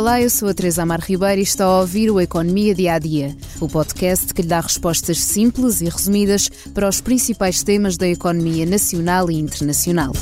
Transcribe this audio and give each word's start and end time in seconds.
Olá, 0.00 0.18
eu 0.18 0.30
sou 0.30 0.48
a 0.48 0.54
Teresa 0.54 0.82
Amar 0.82 1.02
Ribeiro 1.02 1.40
e 1.40 1.44
está 1.44 1.66
a 1.66 1.80
ouvir 1.80 2.10
o 2.10 2.18
Economia 2.18 2.74
Dia 2.74 2.94
a 2.94 2.98
Dia, 2.98 3.36
o 3.60 3.68
podcast 3.68 4.32
que 4.32 4.40
lhe 4.40 4.48
dá 4.48 4.58
respostas 4.58 5.20
simples 5.20 5.82
e 5.82 5.90
resumidas 5.90 6.48
para 6.72 6.88
os 6.88 7.02
principais 7.02 7.62
temas 7.62 7.98
da 7.98 8.08
economia 8.08 8.64
nacional 8.64 9.30
e 9.30 9.38
internacional. 9.38 10.14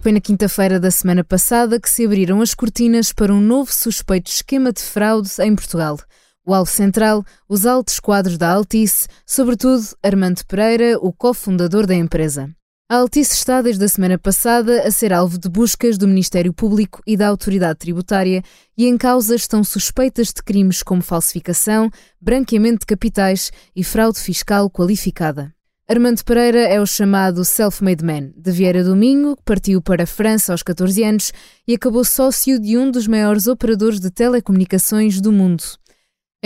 Foi 0.00 0.12
na 0.12 0.20
quinta-feira 0.20 0.78
da 0.78 0.92
semana 0.92 1.24
passada 1.24 1.80
que 1.80 1.90
se 1.90 2.06
abriram 2.06 2.40
as 2.40 2.54
cortinas 2.54 3.12
para 3.12 3.34
um 3.34 3.40
novo 3.40 3.72
suspeito 3.72 4.30
esquema 4.30 4.72
de 4.72 4.80
fraude 4.80 5.28
em 5.40 5.56
Portugal. 5.56 5.98
O 6.46 6.54
alvo 6.54 6.70
central, 6.70 7.24
os 7.48 7.66
altos 7.66 7.98
quadros 7.98 8.38
da 8.38 8.52
Altice, 8.52 9.08
sobretudo 9.26 9.82
Armando 10.00 10.46
Pereira, 10.46 10.96
o 11.00 11.12
cofundador 11.12 11.84
da 11.84 11.96
empresa. 11.96 12.55
A 12.88 12.98
Altice 12.98 13.34
está 13.34 13.60
desde 13.62 13.84
a 13.84 13.88
semana 13.88 14.16
passada 14.16 14.82
a 14.82 14.92
ser 14.92 15.12
alvo 15.12 15.38
de 15.38 15.48
buscas 15.48 15.98
do 15.98 16.06
Ministério 16.06 16.52
Público 16.52 17.02
e 17.04 17.16
da 17.16 17.26
Autoridade 17.26 17.80
Tributária 17.80 18.44
e 18.78 18.86
em 18.86 18.96
causa 18.96 19.34
estão 19.34 19.64
suspeitas 19.64 20.28
de 20.28 20.40
crimes 20.40 20.84
como 20.84 21.02
falsificação, 21.02 21.90
branqueamento 22.20 22.78
de 22.78 22.86
capitais 22.86 23.50
e 23.74 23.82
fraude 23.82 24.20
fiscal 24.20 24.70
qualificada. 24.70 25.52
Armando 25.88 26.22
Pereira 26.22 26.60
é 26.60 26.80
o 26.80 26.86
chamado 26.86 27.44
self-made 27.44 28.04
man, 28.04 28.30
de 28.36 28.52
Vieira 28.52 28.84
do 28.84 28.94
Minho, 28.94 29.36
partiu 29.44 29.82
para 29.82 30.04
a 30.04 30.06
França 30.06 30.52
aos 30.52 30.62
14 30.62 31.02
anos 31.02 31.32
e 31.66 31.74
acabou 31.74 32.04
sócio 32.04 32.56
de 32.60 32.78
um 32.78 32.88
dos 32.88 33.08
maiores 33.08 33.48
operadores 33.48 33.98
de 33.98 34.12
telecomunicações 34.12 35.20
do 35.20 35.32
mundo. 35.32 35.64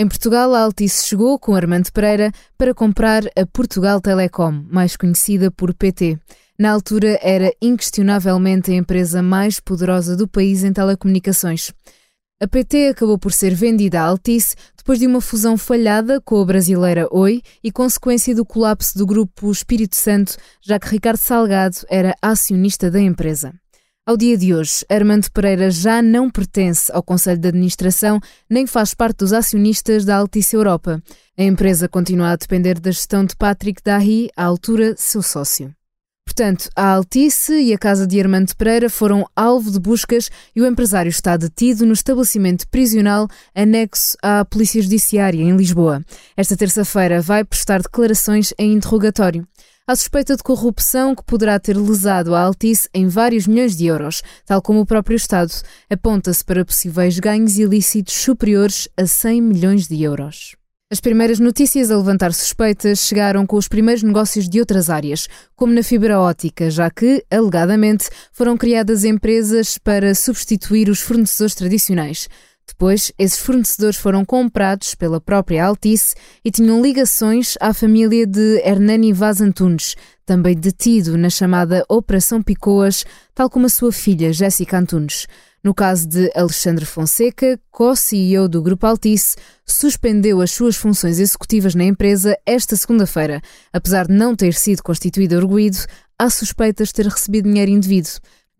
Em 0.01 0.07
Portugal, 0.07 0.55
a 0.55 0.61
Altice 0.61 1.07
chegou 1.07 1.37
com 1.37 1.53
Armando 1.53 1.91
Pereira 1.91 2.31
para 2.57 2.73
comprar 2.73 3.21
a 3.37 3.45
Portugal 3.45 4.01
Telecom, 4.01 4.65
mais 4.67 4.97
conhecida 4.97 5.51
por 5.51 5.75
PT. 5.75 6.17
Na 6.57 6.71
altura, 6.71 7.19
era 7.21 7.53
inquestionavelmente 7.61 8.71
a 8.71 8.73
empresa 8.73 9.21
mais 9.21 9.59
poderosa 9.59 10.17
do 10.17 10.27
país 10.27 10.63
em 10.63 10.73
telecomunicações. 10.73 11.71
A 12.41 12.47
PT 12.47 12.87
acabou 12.87 13.19
por 13.19 13.31
ser 13.31 13.53
vendida 13.53 14.01
à 14.01 14.05
Altice 14.05 14.55
depois 14.75 14.97
de 14.97 15.05
uma 15.05 15.21
fusão 15.21 15.55
falhada 15.55 16.19
com 16.19 16.41
a 16.41 16.45
brasileira 16.45 17.07
Oi 17.11 17.43
e 17.63 17.71
consequência 17.71 18.33
do 18.33 18.43
colapso 18.43 18.97
do 18.97 19.05
grupo 19.05 19.51
Espírito 19.51 19.95
Santo, 19.95 20.35
já 20.63 20.79
que 20.79 20.89
Ricardo 20.89 21.17
Salgado 21.17 21.77
era 21.87 22.15
acionista 22.23 22.89
da 22.89 22.99
empresa. 22.99 23.53
Ao 24.11 24.17
dia 24.17 24.37
de 24.37 24.53
hoje, 24.53 24.83
Armando 24.89 25.31
Pereira 25.31 25.71
já 25.71 26.01
não 26.01 26.29
pertence 26.29 26.91
ao 26.91 27.01
Conselho 27.01 27.39
de 27.39 27.47
Administração 27.47 28.19
nem 28.49 28.67
faz 28.67 28.93
parte 28.93 29.19
dos 29.19 29.31
acionistas 29.31 30.03
da 30.03 30.17
Altice 30.17 30.53
Europa. 30.53 31.01
A 31.37 31.43
empresa 31.43 31.87
continua 31.87 32.31
a 32.31 32.35
depender 32.35 32.77
da 32.77 32.91
gestão 32.91 33.23
de 33.23 33.37
Patrick 33.37 33.81
Dahi, 33.81 34.29
à 34.35 34.43
altura 34.43 34.95
seu 34.97 35.21
sócio. 35.21 35.73
Portanto, 36.25 36.69
a 36.75 36.87
Altice 36.95 37.53
e 37.53 37.73
a 37.73 37.77
casa 37.77 38.05
de 38.05 38.19
Armando 38.19 38.53
Pereira 38.57 38.89
foram 38.89 39.25
alvo 39.33 39.71
de 39.71 39.79
buscas 39.79 40.29
e 40.53 40.61
o 40.61 40.67
empresário 40.67 41.09
está 41.09 41.37
detido 41.37 41.85
no 41.85 41.93
estabelecimento 41.93 42.67
prisional 42.67 43.29
anexo 43.55 44.17
à 44.21 44.43
Polícia 44.43 44.81
Judiciária, 44.81 45.41
em 45.41 45.55
Lisboa. 45.55 46.03
Esta 46.35 46.57
terça-feira 46.57 47.21
vai 47.21 47.45
prestar 47.45 47.81
declarações 47.81 48.53
em 48.59 48.73
interrogatório. 48.73 49.47
Há 49.87 49.95
suspeita 49.95 50.37
de 50.37 50.43
corrupção 50.43 51.15
que 51.15 51.23
poderá 51.23 51.59
ter 51.59 51.75
lesado 51.75 52.35
a 52.35 52.41
Altice 52.41 52.87
em 52.93 53.07
vários 53.07 53.47
milhões 53.47 53.75
de 53.75 53.87
euros, 53.87 54.21
tal 54.45 54.61
como 54.61 54.79
o 54.79 54.85
próprio 54.85 55.15
Estado. 55.15 55.51
Aponta-se 55.89 56.45
para 56.45 56.63
possíveis 56.63 57.17
ganhos 57.17 57.57
ilícitos 57.57 58.13
superiores 58.13 58.87
a 58.95 59.07
100 59.07 59.41
milhões 59.41 59.87
de 59.87 60.03
euros. 60.03 60.55
As 60.91 60.99
primeiras 60.99 61.39
notícias 61.39 61.89
a 61.89 61.97
levantar 61.97 62.31
suspeitas 62.31 62.99
chegaram 62.99 63.47
com 63.47 63.55
os 63.55 63.67
primeiros 63.67 64.03
negócios 64.03 64.47
de 64.47 64.59
outras 64.59 64.89
áreas, 64.89 65.27
como 65.55 65.73
na 65.73 65.81
fibra 65.81 66.19
ótica, 66.19 66.69
já 66.69 66.91
que, 66.91 67.25
alegadamente, 67.31 68.09
foram 68.31 68.57
criadas 68.57 69.03
empresas 69.03 69.77
para 69.77 70.13
substituir 70.13 70.89
os 70.89 70.99
fornecedores 70.99 71.55
tradicionais. 71.55 72.27
Depois, 72.71 73.11
esses 73.19 73.37
fornecedores 73.37 73.97
foram 73.97 74.23
comprados 74.23 74.95
pela 74.95 75.19
própria 75.19 75.65
Altice 75.65 76.15
e 76.43 76.49
tinham 76.49 76.81
ligações 76.81 77.55
à 77.59 77.73
família 77.73 78.25
de 78.25 78.61
Hernani 78.65 79.11
Vaz 79.11 79.41
Antunes, 79.41 79.95
também 80.25 80.55
detido 80.55 81.17
na 81.17 81.29
chamada 81.29 81.85
Operação 81.89 82.41
Picoas, 82.41 83.03
tal 83.35 83.49
como 83.49 83.65
a 83.65 83.69
sua 83.69 83.91
filha 83.91 84.31
Jéssica 84.31 84.79
Antunes. 84.79 85.27
No 85.61 85.75
caso 85.75 86.07
de 86.07 86.31
Alexandre 86.33 86.85
Fonseca, 86.85 87.59
co-CEO 87.69 88.47
do 88.47 88.63
Grupo 88.63 88.87
Altice, 88.87 89.35
suspendeu 89.65 90.41
as 90.41 90.51
suas 90.51 90.77
funções 90.77 91.19
executivas 91.19 91.75
na 91.75 91.83
empresa 91.83 92.37
esta 92.45 92.77
segunda-feira. 92.77 93.41
Apesar 93.71 94.07
de 94.07 94.13
não 94.13 94.33
ter 94.33 94.53
sido 94.53 94.81
constituído 94.81 95.37
arguído, 95.37 95.77
há 96.17 96.29
suspeitas 96.29 96.87
de 96.87 96.93
ter 96.95 97.05
recebido 97.07 97.49
dinheiro 97.49 97.69
indevido 97.69 98.09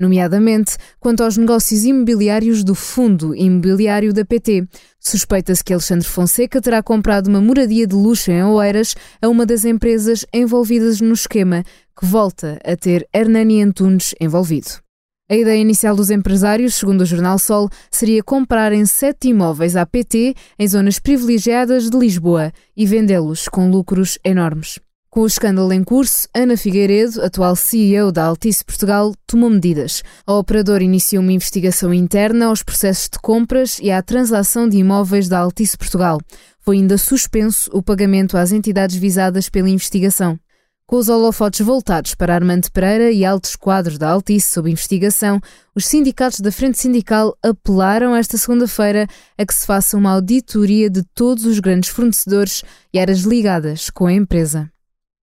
nomeadamente 0.02 0.76
quanto 1.00 1.24
aos 1.24 1.38
negócios 1.38 1.86
imobiliários 1.86 2.64
do 2.64 2.76
Fundo 2.76 3.36
Imobiliário 3.36 4.12
da 4.12 4.26
PT. 4.26 4.68
Suspeita-se 5.00 5.64
que 5.64 5.72
Alexandre 5.72 6.08
Fonseca 6.08 6.60
terá 6.60 6.84
comprado 6.84 7.28
uma 7.28 7.40
moradia 7.40 7.88
de 7.88 7.96
luxo 7.96 8.32
em 8.32 8.44
Oeiras 8.44 8.96
a 9.22 9.30
uma 9.30 9.46
das 9.46 9.64
empresas 9.64 10.26
envolvidas 10.34 11.00
no 11.00 11.14
esquema, 11.14 11.64
que 11.98 12.06
volta 12.06 12.60
a 12.66 12.76
ter 12.76 13.08
Hernani 13.14 13.62
Antunes 13.62 14.14
envolvido. 14.20 14.82
A 15.30 15.36
ideia 15.38 15.62
inicial 15.62 15.96
dos 15.96 16.10
empresários, 16.10 16.76
segundo 16.76 17.02
o 17.02 17.06
Jornal 17.06 17.40
Sol, 17.40 17.70
seria 17.90 18.22
comprarem 18.22 18.86
sete 18.86 19.30
imóveis 19.30 19.78
à 19.78 19.86
PT 19.86 20.36
em 20.60 20.68
zonas 20.68 21.00
privilegiadas 21.00 21.90
de 21.90 21.98
Lisboa 21.98 22.52
e 22.76 22.86
vendê-los 22.86 23.48
com 23.48 23.70
lucros 23.70 24.20
enormes. 24.26 24.78
Com 25.14 25.24
o 25.24 25.28
escândalo 25.28 25.74
em 25.74 25.84
curso, 25.84 26.26
Ana 26.34 26.56
Figueiredo, 26.56 27.22
atual 27.22 27.54
CEO 27.54 28.14
da 28.14 28.24
Altice 28.24 28.64
Portugal, 28.64 29.14
tomou 29.28 29.50
medidas. 29.50 30.02
A 30.26 30.36
operadora 30.36 30.86
iniciou 30.86 31.22
uma 31.22 31.34
investigação 31.34 31.94
interna 31.94 32.46
aos 32.46 32.64
processos 32.64 33.10
de 33.12 33.20
compras 33.20 33.78
e 33.82 33.92
à 33.92 34.02
transação 34.02 34.70
de 34.70 34.78
imóveis 34.78 35.28
da 35.28 35.40
Altice 35.40 35.78
Portugal. 35.78 36.18
Foi 36.62 36.78
ainda 36.78 36.98
suspenso 36.98 37.70
o 37.74 37.84
pagamento 37.84 38.38
às 38.38 38.54
entidades 38.54 38.96
visadas 38.96 39.50
pela 39.50 39.70
investigação. 39.70 40.40
Com 40.88 40.96
os 40.96 41.10
holofotes 41.10 41.60
voltados 41.60 42.16
para 42.16 42.34
Armando 42.34 42.72
Pereira 42.72 43.12
e 43.12 43.26
altos 43.26 43.58
quadros 43.58 43.98
da 43.98 44.12
Altice 44.12 44.54
sob 44.54 44.72
investigação, 44.72 45.42
os 45.76 45.88
sindicatos 45.88 46.40
da 46.40 46.54
Frente 46.54 46.80
Sindical 46.80 47.38
apelaram 47.44 48.16
esta 48.16 48.38
segunda-feira 48.38 49.06
a 49.38 49.46
que 49.46 49.54
se 49.54 49.66
faça 49.68 49.98
uma 49.98 50.14
auditoria 50.14 50.90
de 50.90 51.04
todos 51.14 51.46
os 51.46 51.60
grandes 51.60 51.90
fornecedores 51.90 52.64
e 52.94 52.98
áreas 52.98 53.24
ligadas 53.24 53.90
com 53.90 54.06
a 54.06 54.14
empresa. 54.14 54.72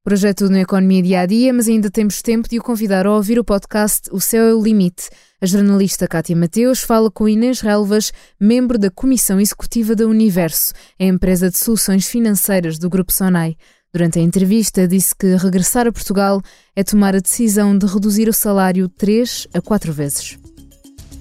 Projeto 0.04 0.48
na 0.48 0.60
Economia 0.60 1.02
Dia 1.02 1.20
a 1.20 1.26
Dia, 1.26 1.52
mas 1.52 1.68
ainda 1.68 1.90
temos 1.90 2.22
tempo 2.22 2.48
de 2.48 2.58
o 2.58 2.62
convidar 2.62 3.04
a 3.06 3.12
ouvir 3.12 3.38
o 3.38 3.44
podcast 3.44 4.08
O 4.10 4.20
Céu 4.20 4.44
é 4.44 4.54
o 4.54 4.62
Limite. 4.62 5.10
A 5.40 5.46
jornalista 5.46 6.08
Cátia 6.08 6.34
Mateus 6.34 6.80
fala 6.80 7.10
com 7.10 7.28
Inês 7.28 7.60
Relvas, 7.60 8.12
membro 8.40 8.78
da 8.78 8.90
Comissão 8.90 9.40
Executiva 9.40 9.94
da 9.94 10.06
Universo, 10.06 10.72
a 10.98 11.04
empresa 11.04 11.50
de 11.50 11.58
soluções 11.58 12.06
financeiras 12.06 12.78
do 12.78 12.88
Grupo 12.88 13.12
Sonai. 13.12 13.56
Durante 13.92 14.18
a 14.18 14.22
entrevista, 14.22 14.88
disse 14.88 15.14
que 15.14 15.36
regressar 15.36 15.86
a 15.86 15.92
Portugal 15.92 16.40
é 16.74 16.84
tomar 16.84 17.14
a 17.14 17.20
decisão 17.20 17.76
de 17.76 17.86
reduzir 17.86 18.28
o 18.28 18.32
salário 18.32 18.88
três 18.88 19.46
a 19.52 19.60
quatro 19.60 19.92
vezes. 19.92 20.38